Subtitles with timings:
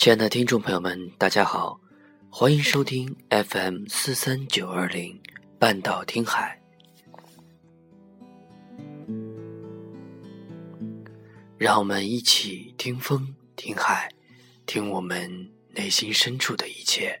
[0.00, 1.78] 亲爱的听众朋友们，大家好，
[2.30, 5.20] 欢迎收听 FM 四三九二零
[5.58, 6.58] 半岛听海，
[11.58, 14.10] 让我们一起听风听海，
[14.64, 17.20] 听我们内心深处的一切。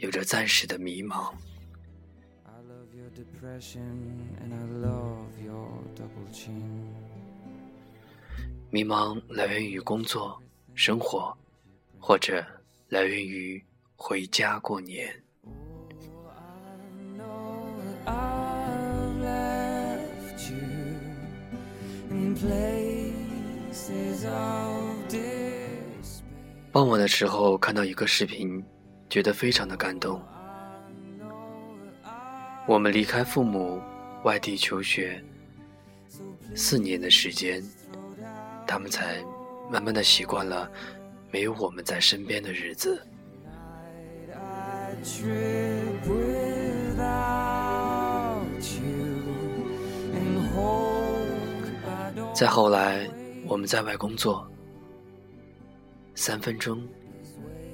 [0.00, 1.30] 有着暂时的迷茫，
[8.70, 10.42] 迷茫来源于工作、
[10.74, 11.36] 生活，
[11.98, 12.42] 或者
[12.88, 13.62] 来源于
[13.94, 15.14] 回家过年。
[26.72, 28.64] 傍晚的时候，看到一个视频。
[29.10, 30.22] 觉得非常的感动。
[32.66, 33.82] 我们离开父母，
[34.22, 35.20] 外地求学
[36.54, 37.60] 四年的时间，
[38.66, 39.16] 他们才
[39.68, 40.70] 慢慢的习惯了
[41.32, 43.02] 没有我们在身边的日子。
[52.32, 53.10] 再后来，
[53.48, 54.48] 我们在外工作，
[56.14, 56.80] 三分钟。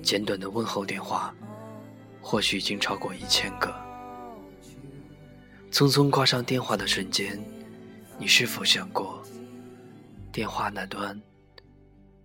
[0.07, 1.35] 简短的问候电话，
[2.23, 3.75] 或许已经超过一千个。
[5.73, 7.37] 匆匆挂上电话的瞬间，
[8.17, 9.21] 你是否想过，
[10.31, 11.21] 电话那端，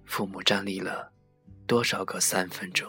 [0.05, 1.11] 父母站立了
[1.65, 2.87] 多少个三分钟？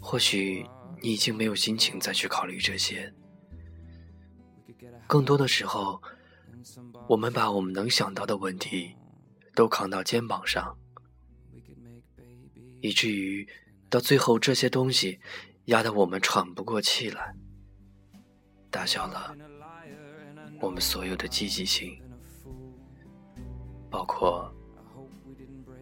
[0.00, 0.66] 或许
[1.02, 3.12] 你已经没有心情再去考虑这些。
[5.06, 6.02] 更多的时候，
[7.08, 8.94] 我们把我们能想到的问题
[9.54, 10.76] 都扛到肩膀上，
[12.80, 13.46] 以至于
[13.90, 15.20] 到最后这些东西
[15.66, 17.34] 压得我们喘不过气来，
[18.70, 19.36] 打消了
[20.60, 22.00] 我们所有的积极性，
[23.90, 24.52] 包括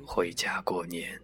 [0.05, 1.21] 回家过年。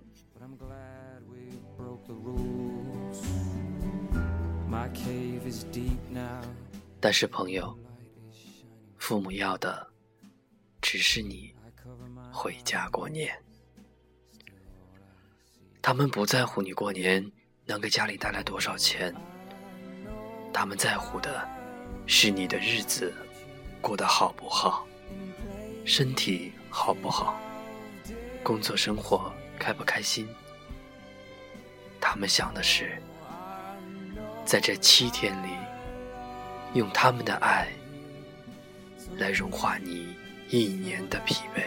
[7.00, 7.76] 但是朋友。
[8.98, 9.86] 父母要的，
[10.80, 11.54] 只是你
[12.32, 13.32] 回家过年。
[15.80, 17.24] 他们不在乎你过年
[17.66, 19.14] 能给家里带来多少钱，
[20.52, 21.46] 他们在乎的
[22.06, 23.14] 是你的日子
[23.80, 24.84] 过得好不好，
[25.84, 27.38] 身体好不好，
[28.42, 30.26] 工作生活开不开心。
[32.00, 33.00] 他们想的是，
[34.44, 35.50] 在这七天里，
[36.76, 37.66] 用他们的爱。
[39.18, 40.14] 来融化你
[40.50, 41.62] 一年的疲惫。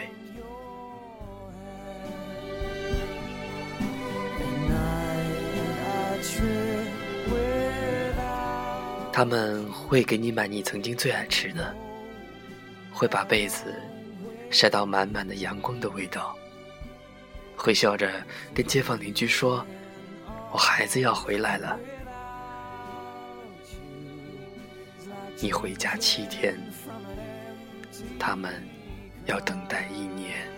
[9.12, 11.74] 他们会给你买你曾经最爱吃的，
[12.92, 13.74] 会把被子
[14.50, 16.36] 晒到满满的阳光的味道，
[17.56, 19.66] 会笑着跟街坊邻居说
[20.52, 21.78] ：“我孩子要回来了。”
[25.38, 26.58] 你回家七天。
[28.18, 28.62] 他们
[29.26, 30.48] 要等待一年。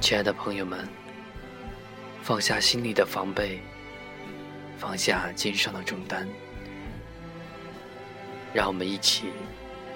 [0.00, 0.88] 亲爱的朋友们，
[2.22, 3.60] 放下心里的防备，
[4.78, 6.26] 放下肩上的重担，
[8.54, 9.26] 让我们一起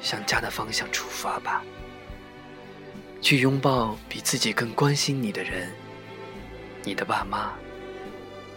[0.02, 1.64] 向家的方向出发吧，
[3.22, 5.70] 去拥抱比自己更关心你的人，
[6.84, 7.52] 你的爸妈。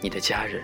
[0.01, 0.61] 你的家人。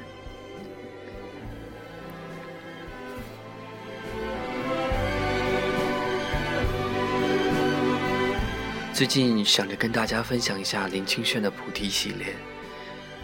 [8.94, 12.36] 最近想着跟大家分享一下林清炫的《菩提》系列，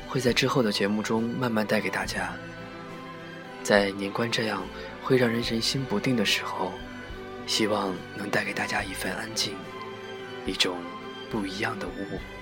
[0.08, 2.34] 会在之后的节目中慢慢带给大家。
[3.62, 4.64] 在年关这样
[5.04, 6.72] 会让人人心不定的时候，
[7.46, 9.54] 希望能带给大家一份安静，
[10.48, 10.78] 一种
[11.30, 12.37] 不一样的悟。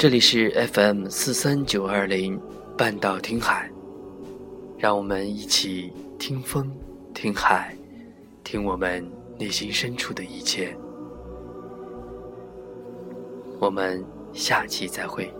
[0.00, 2.40] 这里是 FM 四三九二零
[2.74, 3.70] 半岛听海，
[4.78, 6.74] 让我们一起听风、
[7.12, 7.76] 听海，
[8.42, 9.06] 听我们
[9.38, 10.74] 内心深处的一切。
[13.58, 14.02] 我们
[14.32, 15.30] 下期再会。